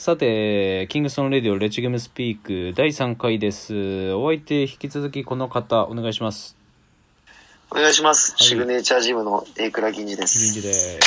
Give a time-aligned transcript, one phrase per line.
[0.00, 4.14] さて、キングストンレディオレッチゲームスピーク第3回です。
[4.14, 6.56] お相手、引き続きこの方、お願いします。
[7.70, 8.34] お願いします。
[8.40, 10.54] いシグネチャージムのエイクラ銀次で臨す。
[10.54, 10.98] 時です。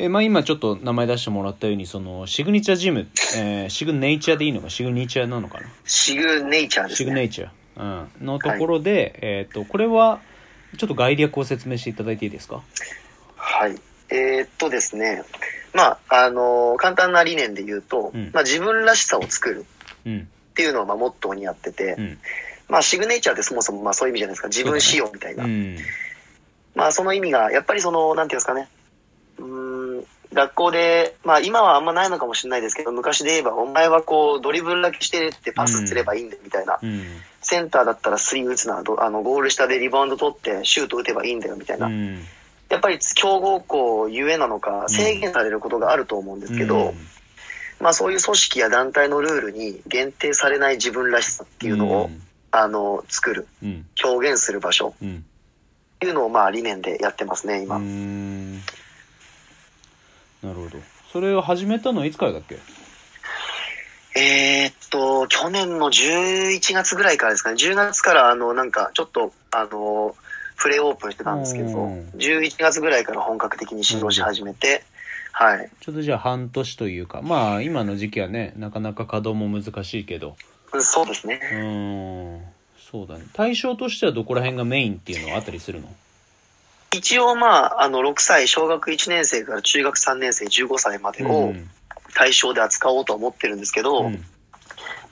[0.00, 3.06] え、まあ今ちょっと名前出してもらったように、その、シグニチャージム、
[3.36, 5.68] えーシグネイチャーでいいのか、シグニチャーなのかな？
[5.84, 7.04] シグネイチャーですね。
[7.04, 10.20] シグネイチャー、うん、のところで、えっ、と、これは、
[10.76, 12.64] ちょっと概略を説明していただいていいですか？
[13.36, 13.76] はい。
[14.08, 15.22] えーっとですね。
[15.74, 19.66] まあ、あのー簡単な理念で言うと、うんまあ自分らしさを作る
[20.06, 20.28] うん。
[20.52, 22.18] っていうのをまあモットーにやってて、うん。
[22.68, 24.48] まあシグネイチャーってそもそもまあそういう意味じゃないですか。
[24.48, 25.44] 自分仕様みたいな。
[25.44, 25.76] うん。
[26.74, 28.68] まあその意味が、やっぱりその、なんていうんですかね。
[29.38, 36.78] うーん、学校で、まあ今はあんまないのかもしれないですけど、昔で言えば、お前はこう、ドリブルだけしてってパスすればいいんだよみたいな。
[36.82, 37.04] うん。
[37.42, 41.88] センターだったらスリー打つな、どあの、ゴール下でリバウンド取ってシュート打てばいいんだよみたいな。
[42.72, 42.76] うん。
[42.76, 46.94] やっぱり強豪校ゆえなのか、制限されることがあると思うんですけど、
[47.80, 52.10] まあそういう組織や団体のルールに限定されない自分らしさっていうのを、
[52.50, 53.86] あの、作る、うん。
[54.04, 55.24] 表現する場所うん。
[55.96, 57.78] っていうのをまあ理念でやってますね、う今。
[57.78, 58.56] ん。
[58.56, 58.62] な
[60.42, 60.78] るほど。
[61.12, 62.58] それを始めたのはいつからだっけ？
[64.14, 70.14] えーっと、去年の11月ぐらいからですかね、10月からあの、なんかちょっと、あの、
[70.62, 74.84] プレイオープンしてたんですけどうん、11月ぐらいから本格的に指導し始めて、
[75.32, 75.68] はい。
[75.80, 80.36] ちょっとじゃあ半年というか、まあ今の時期はね、なかなか稼働も難しいけど、
[80.78, 81.40] そうですね。
[81.52, 82.42] うーん、
[82.78, 83.24] そうだね。
[83.32, 85.88] 対象としてはどこら辺がメインっていうのはあったりするの？
[86.94, 91.70] 一応まあ、あの、6歳、小学1年生から中学3年生、15歳までをうん
[92.14, 94.24] 対象で扱おうと思ってるんですけど、うん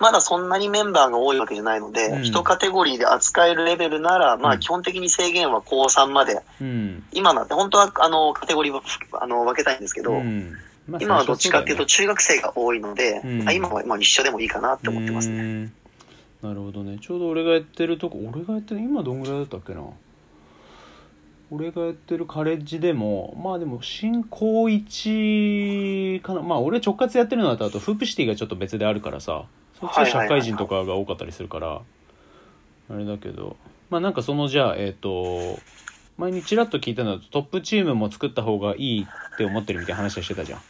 [0.00, 2.24] まだそんなにメンバーが多いわけじゃないので、うん。
[2.24, 4.54] 一カテゴリーで扱えるレベルなら、まうん。
[4.54, 7.04] あ基本的に制限は高3まで、うん。
[7.12, 8.82] 今なんて本当はあの、カテゴリーは
[9.20, 10.56] あの分けたいんですけど、うん。
[10.88, 13.48] まあ今はどっちかっていうと最中学生が多いので、うん。
[13.48, 15.70] あ今はまあ一緒でもいいかなって思ってますね。
[16.42, 16.98] なるほどね。
[16.98, 19.82] ちょうど俺がやってるとこ、俺がやってる、今どんぐらいだったっけな？
[21.50, 26.40] 俺がやってるカレッジでも、まあでも、新高1かな。
[26.40, 29.44] まあ俺直轄やってるのだと、あとフープシティがちょっと別であるからさ、
[29.80, 31.80] そっちは社会人とかが多かったりするから、
[32.90, 33.56] あれだけど、
[33.88, 35.58] まあなんかそのじゃあ、えっ、と、
[36.18, 40.60] 前にちらっと聞いたのだとトップチームも作った方がいいって思ってるみたいな話はしてたじゃん。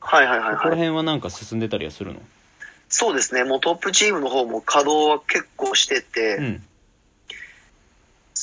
[0.00, 0.78] はいはいはいここらはい。
[0.78, 2.20] 辺はなんか進んでたりはするの？
[2.88, 6.62] そうですね、もうトップチームの方も稼働は結構してて、うん。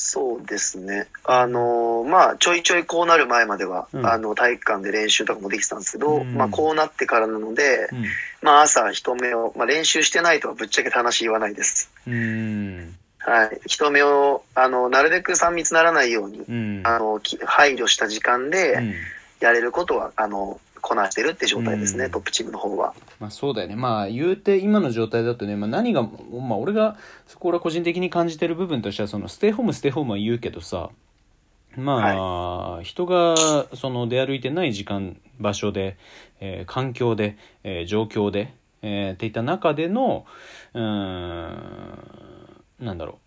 [0.08, 1.08] そうですね。
[1.24, 8.04] あのーまあ、ちょいちょいこうなる前までは、うんあの、体育館で練習とかもできてたんですけど、うんまあ、こうなってからなので、うん。
[8.40, 11.90] まあ、朝人目を、まあ、練習してないとはぶっちゃけた話言わないです。
[13.18, 13.60] はい。
[13.66, 16.82] 人目を、あの、なるべく3密ならないように、うん。
[16.84, 18.94] あの、き配慮した時間うで、ん
[19.40, 22.94] やれることは、あの、こなしてるって状態ですね、うんトップチームの方は。
[23.18, 23.74] まあそうだよね。
[23.74, 30.90] まあ言うて今の状態だとね、まあ何が、まあ俺がそこら個人的に感じてる部分としては、そのステイホームステイホームは言うけどさ、
[31.76, 33.36] まあ、人が
[33.74, 35.96] その出歩いてない時間、場所で、
[36.40, 40.24] えー環境で、えー状況で、えーっていった中での、
[40.72, 42.14] うーん、
[42.80, 43.18] なんだろ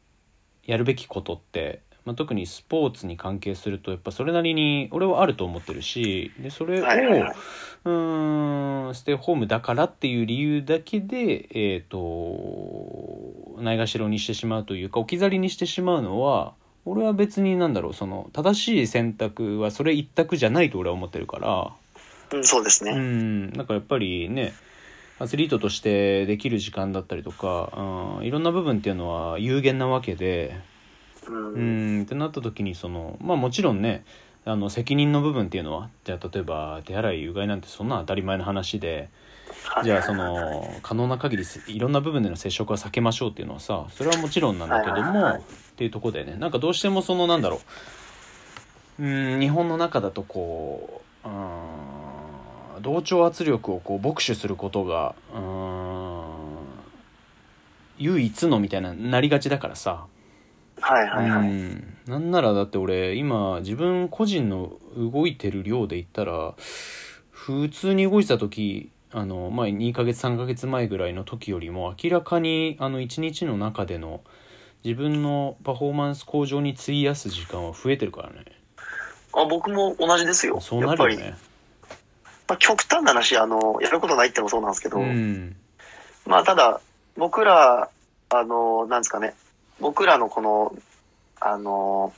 [0.68, 6.84] う、やるべきことって、まあ、特にスポーツに関係するとやっぱそれなりに俺はあると思ってるしでそれを。
[6.84, 16.54] うーんステイホームだからっていう理由だけで、えっ、と、ないがしろにしてしまうというか、置き去りにしてしまうのは、
[16.86, 22.96] 俺は別になんだろう、その、正しい選択はそれ一択じゃないと俺は思ってるから、うん、そうですうね。
[22.96, 24.54] ん、なんかやっぱりね、
[25.20, 30.58] アスリートとしてできる時間だったりとか、うん、いろんな部分っていうのは有限なわけで、
[31.28, 31.54] うん。
[31.54, 31.60] う
[32.00, 34.04] んってなった時にそのまあもちろんね
[34.46, 39.10] あの責任の部分っていうのはじゃあ例えば手洗いうがいなんてそんな当たり前の話で
[39.64, 39.84] はい。
[39.84, 45.34] じゃあその可能な限りいろんな部分での接触は避けましょうっていうのはさそれはもちろんなんだけどはいはいはい。
[45.34, 45.42] もっ
[45.76, 47.62] ていうところでねなんかどうしてもそのなんだろ
[49.00, 56.30] ううん日本の中だとこううん同調圧力をこう牧取することがうん
[57.98, 60.06] 唯一のみたいななりがちだからさ
[60.80, 61.50] はいはいはい。
[61.50, 66.56] うん、なんならだって俺今自分個人の動いてる量で言ったら
[67.32, 74.22] 普通に動いてた時あの前2ヶ月3ヶ月前ぐらいの時よりも明らかにあの1日の中での
[74.84, 78.46] 自分のパフォーマンス向上に費やす時間は増えてるからね。
[79.34, 80.60] あ僕も同じですよ。
[80.62, 81.36] そうなるよね。
[82.48, 85.56] まあ、極端な話、あの、やることないってのもそうなんですけど、うん。
[86.26, 86.82] まあ、ただ、
[87.16, 87.90] 僕ら、
[88.30, 89.36] あの、なんですかね、
[89.80, 90.76] 僕らのこの、
[91.40, 92.14] あの、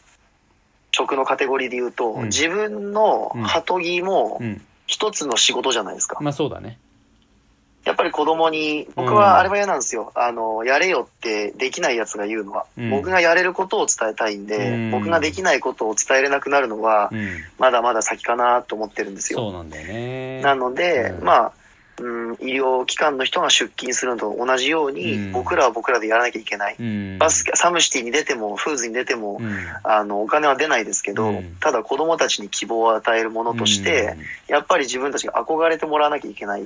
[0.91, 2.25] 職のカテゴリーで言うと、うん。
[2.25, 4.61] 自分の鳩着もうん。
[4.87, 6.17] 一つの仕事じゃないですか。
[6.19, 6.77] まあそうだね。
[7.85, 10.11] やっぱり子供に、僕はあれは嫌なんですよ。
[10.15, 12.65] あの、やれよってできない奴が言うのは。
[12.77, 12.89] うん。
[12.89, 14.91] 僕がやれることを伝えたいんで、うん。
[14.91, 17.29] 僕ができないことを伝えれなくなるのは、うん。
[17.57, 19.39] まだまだ先かなと思ってるんですよ。
[19.39, 20.41] そうなんだよね。
[20.41, 21.23] なので、うん。
[21.23, 21.53] まあ、
[22.01, 25.31] うん、医療機関の人が出勤するのと同じように、うん。
[25.31, 26.75] 僕らは僕らでやらなきゃいけない。
[26.79, 27.17] うん。
[27.19, 29.55] バスケ、サムシティに出ても、フーズに出ても、うん。
[29.83, 31.55] あの、お金は出ないですけど、うん。
[31.59, 34.15] ただ子供たちに希望を与えるものとして、
[34.47, 36.63] やっぱり自分たちが憧れてもらわなきゃいけない。
[36.63, 36.65] っ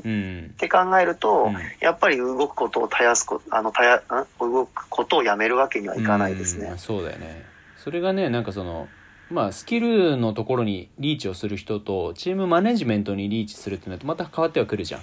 [0.57, 1.55] て考えると、うん。
[1.81, 4.01] やっぱり動くことを絶やすこあの、たや、ん？
[4.39, 6.67] 動くことをやめるわけにはいかないですね。
[6.67, 6.77] うん。
[6.77, 7.45] そうだよね。
[7.77, 8.88] それがねなんかその
[9.29, 15.01] まあスキルのところにリーチをする人とチームマネジメントにリーチするってなるとまた変わってはくるじゃん、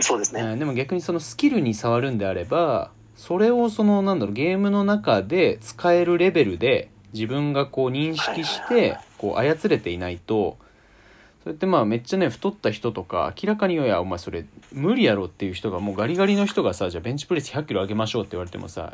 [0.00, 0.42] そうですね。
[0.42, 10.56] うんでも逆にそのスキルに触るんであればそれをそのなんだろうゲームの中で使えるレベルで自分がこう認識してこう操れていないと
[11.42, 18.92] それってまあめっちゃね太った人とか明らかに「いやお前それ無理やろ」っていう人がもうガリガリの人がさじゃあベンチプレス100キロ上げましょうって言われてもさ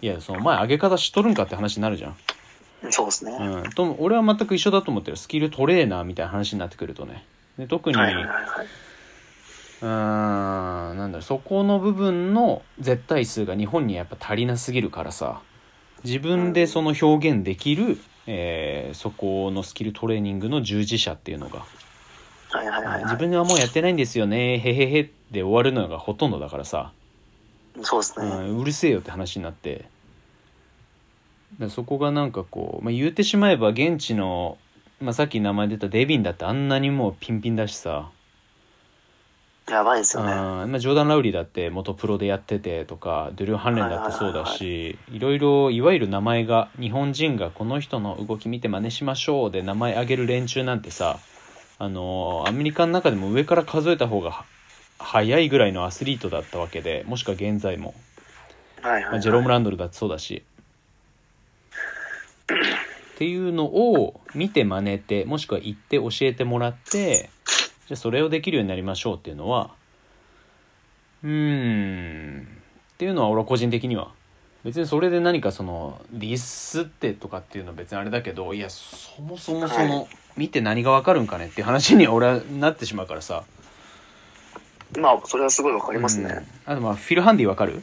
[0.00, 2.16] いやその前上げ方知っとるんかって話になるじゃん。
[2.90, 3.32] そうですね。
[3.32, 7.26] うん、と俺は全く一緒だと思ってるスキルトレーナーみたいな話になってくるとね
[7.58, 8.66] で特に、はいはいはいはい。
[9.82, 10.98] うーん。
[10.98, 15.40] なんだろうそこの部分の絶対数が日本にやっぱ足りなすぎるからさ。
[16.04, 21.64] 自分でその表現できる、えーそこのスキルトレーニングの従事者っていうのが、
[22.50, 23.04] はいはいはい、はい。
[23.04, 26.92] 自分ではもうやってないんですよねへへへで終わるのがほとんどだからさ、
[27.82, 28.26] そうですね。
[28.26, 29.86] うん、うるせえよって話になって。
[31.58, 34.58] だそこがなんかこう、まあ、言うてしまえば現地の、
[35.00, 38.10] まあ、さっき名前出たデビンだってあんなにもうピンピンだしさ
[39.70, 40.32] やばいですよね。
[40.32, 51.18] あまあ、ジョーダン・ラウリーだって元プロでやっててとかドゥルー・ハンレンだってそうだしいろいろいわゆる名前が日本人がこの人の動き見て真似しましょうで名前挙げる連中なんてさ
[51.78, 54.44] あのアメリカの中でも上から数えた方がは
[54.98, 57.94] 早いぐらいのアスリートだったわけでもしくは現在も、
[58.82, 59.12] はいはい、はい。
[59.12, 60.42] まあ、ジェローム・ランドルだってそうだし
[63.14, 67.30] っていうのを見て真似てもしくは言って教えてもらって
[67.88, 69.70] じゃあそれをできるようになりましょうっていうのは
[71.24, 74.10] うーんっていうのは俺は個人的には。
[74.62, 80.06] 別にそれで何かそのディスってとかっていうのは別にあれだけどいやそもそもそはの
[80.36, 83.44] 見て何がわかるんかねっていう話には俺はなってしまうからさ。
[84.98, 86.46] まあ、それはすごいわかありますね。
[86.66, 87.82] あとまあフィル・ハンディわかる？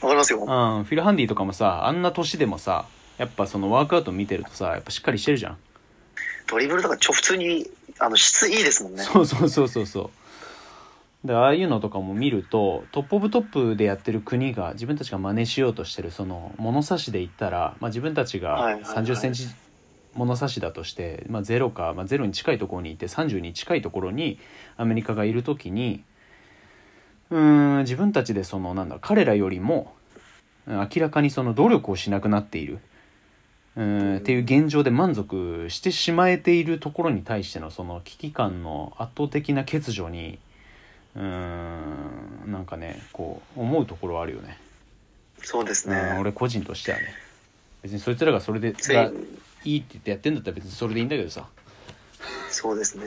[0.00, 0.40] わかりますよ。
[0.40, 0.46] うん、
[0.84, 2.86] フィル・ハンディとかもさあんな年でもさ
[3.18, 5.56] やっぱそのワークアウト見てるとさやっぱしっかりしてるじゃん、
[6.48, 7.66] ドリブルとかちょ、普通に、
[7.98, 9.02] あの、質いいですもんね。
[9.02, 10.10] そうそうそうそうそう。
[11.26, 18.94] でああいうのとかも見るとトップオブトップでやってる国が自分たちが真似しようとしてるその物差しで言ったら、まあ、自分たちがはいはいはい。
[18.96, 19.48] 3 0センチ
[20.14, 24.38] 物差しだとして、まあ、0か、まあ、0に近いところにいて30に近いところに
[24.76, 26.04] アメリカがいる時に
[27.30, 29.94] うーん自分たちでそのなんだ彼らよりも
[30.66, 32.78] うん明らかにその努力をしなくなっている
[33.76, 40.38] うーんっていう現状で満足してしまえているところに対してのその危機感の圧倒的な欠如に
[41.14, 44.58] うーんなんかねこう思うところはあるよね、
[45.42, 46.16] そうですうん、ね。
[46.18, 47.04] 俺個人としてはね
[47.82, 49.10] 別にそいつらがそれでついが
[49.64, 51.46] いいって言ってやってんだったら別にそれでいいんだけどさ
[52.50, 53.04] そうですね。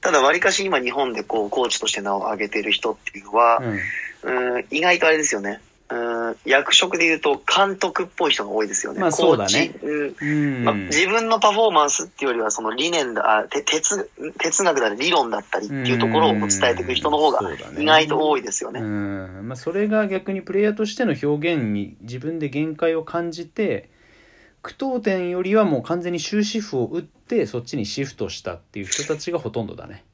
[0.00, 3.58] ただ、わりかし今日本でこう、コーチとして名を上げてる人っていうのは、
[4.22, 5.60] うんうん、意外とあれですよね。
[5.92, 9.00] うん、役職で言うと監督っぽい人が多いですよね。
[9.00, 9.74] まあそうだね。
[9.82, 10.64] うんうん。
[10.64, 17.40] まあ、自分のパフォーマンスっていうよりはその理念だあて哲哲学だったり理論だったりっていうところを伝えていく人の方が
[17.76, 18.80] 意外と多いですよね。
[18.80, 19.48] うん。
[19.48, 23.90] まあ、それが逆にプレイヤーとしての表現に自分で限界を感じて
[24.62, 30.04] 句読点よりはもう完全に終止符を打ってそっちにシフトしたっていう人たちがほとんどだね。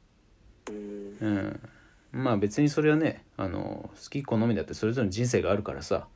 [0.71, 1.17] うん。
[1.21, 1.61] うん、
[2.13, 6.07] まあ別にそれはねあの好き好みだってそれぞれの人生があるからさ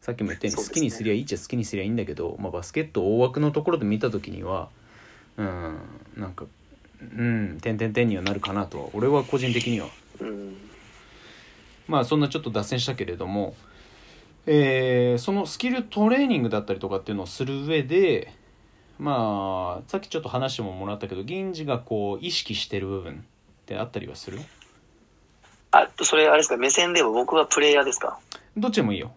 [0.00, 4.68] さっきも言ったように好きにすりゃいいっちゃ好きにすりゃいいんだけど、まあ、バスケット大枠のところで見た時には
[5.36, 5.78] うん
[6.16, 6.46] なんか
[7.00, 9.88] うん点々点にはなるかなとは俺は個人的には。
[10.20, 10.56] うん。
[11.88, 13.54] まあそんなちょっと脱線したけれども、
[14.46, 18.32] えーそのスキルトレーニングだったりとかっていうのをする上で
[18.98, 23.16] まあさっきちょっと話ももらったけど銀次がこう意識してる部分っ
[23.66, 24.40] てあったりはする？
[25.72, 26.56] あそれあれですか？
[26.56, 28.18] 目線では僕はプレイヤーですか？
[28.56, 29.12] どっちでもいいよ。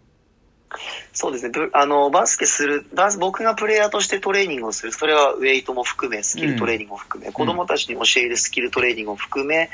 [1.13, 1.51] そうですね。
[1.51, 4.91] ぶあのバスケするバス僕がプレイヤーとしてトレーニングをする。
[4.91, 9.69] それはウェイトも含めスキルトレーニングも含め、子供たちに教えるスキルトレーニングも含め、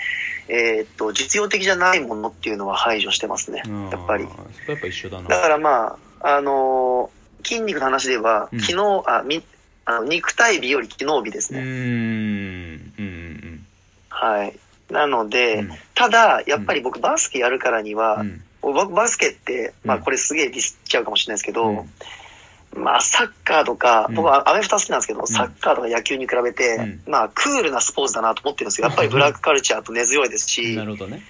[0.50, 3.64] えーっと実用的じゃないものっていうのは排除してますね。
[3.66, 4.26] うんやっぱり。
[4.26, 5.30] やっぱ一緒だな。
[5.30, 8.60] だからまあ、あのー筋肉の話では、うん。
[8.60, 9.42] 昨日、あ、み、
[9.86, 11.62] あの肉体美より機能美ですね。
[11.62, 13.66] んうんうん。
[14.10, 14.60] はい。
[14.92, 15.70] なので、うん
[16.00, 18.42] ただ、やっぱり僕バスケやるからには、うん。
[18.62, 22.82] 僕バスケって、まあうんこれすげえディスっちゃうかもしれないですけど、うん。
[22.82, 24.16] まあサッカーとか、うん。
[24.16, 28.88] 僕はアメフト好きなんですけど、サッカーとか野球に比べて、まあクールなスポーツだなと思ってるんですよ。
[28.88, 31.22] やっぱりブラックカルチャーと根強いですしな、るほどね。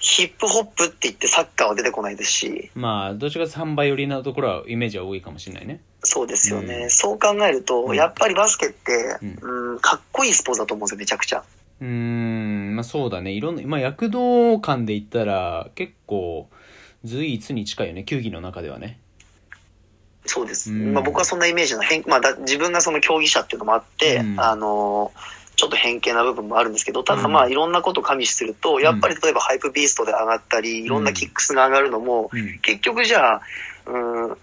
[0.00, 5.80] ヒップホップって言ってサッカーは出てこないですし、まあどっちかというと3倍寄りなところはイメージは多いかもしれないね。
[6.02, 6.74] そうですよね。
[6.74, 6.90] うん。
[6.90, 7.96] そう考えると、うん。
[7.96, 11.44] やっぱりバスケって、ううん、かっこいいスポーツだと思うんですよ、めちゃくちゃ。
[11.80, 13.30] うーんまあそうだね。
[13.30, 16.48] いろんなまあ躍動感で言ったら結構
[17.04, 18.04] 随一に近いよね。
[18.04, 18.98] 球技の中ではね。
[20.26, 20.72] そうです。
[20.72, 20.92] うん。
[20.94, 24.40] まあ僕はそんなイメージの変、まあだ自分がその競技者っていうのもあって、うん。
[24.40, 25.12] あの
[25.56, 27.32] ちょっと偏見な部分もあるんですけど、ただうん。
[27.32, 32.58] まあいろんなことを加味すると、やっぱり例えばハイプビーストで上がったり、いろんなキックスが上がるのも、うん。
[32.60, 33.40] 結局じゃあ、
[33.86, 33.98] う
[34.32, 34.36] ん、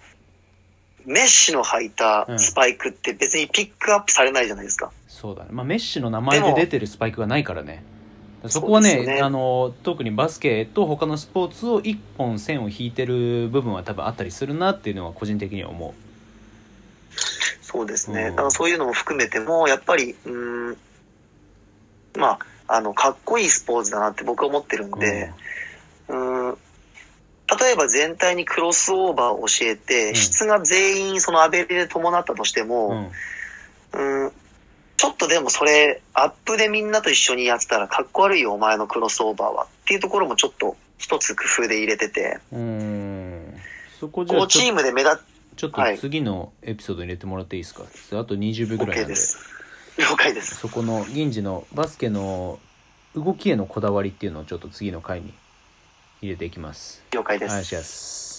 [1.05, 4.91] メッシの履いたスパイクって別にピックアップされないじゃないですか。
[5.25, 5.49] そうだね。
[5.51, 7.83] まあメッシの名前で出てるスパイクがないからね。
[8.47, 9.21] そこはねね。
[9.21, 15.95] あの特にバスケと他のスポーツを一本線を引いてる部分は多分あったりするなっていうのは個人的には思
[17.63, 18.21] そうですね。
[18.21, 18.35] うん。
[18.35, 20.77] だからそういうのも含めても、やっぱり、うん、
[22.15, 25.31] まあ、あの、かっこいいスポーツだなって僕は思ってるんう、で、
[26.07, 26.15] う
[26.51, 26.57] ん
[27.61, 30.15] 例えば全体にクロスオーバーを教えて、うん。
[30.15, 32.67] 質が全員そのアベレで伴ったとしてうん。
[32.67, 33.11] も、
[33.93, 34.24] うん、
[34.97, 39.63] ちょっとでもそれ、アップでみんなと一緒にやってたらかっこ悪いよ、お前のクロスオーバーは。
[39.65, 43.53] っていうところもちょっと一つ工夫で入れてて、うん
[43.99, 45.17] そこじゃこうチーあちょムで目立
[45.55, 47.83] ちょっと次のエピソードに入れてもらっていいですか？
[47.83, 49.39] あと20秒つぐらいな OK んでです。
[49.97, 50.55] 了解です。
[50.55, 52.59] そこの銀次のバスケの
[53.15, 55.33] 動きへのこだわりっていうのをちょっと次の回に
[56.21, 57.03] 入れていきます。
[57.11, 57.51] 了解です。
[57.51, 58.34] お願いします。